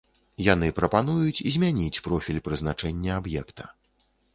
[0.45, 3.75] Яны прапануюць змяніць профіль прызначэння аб'екта.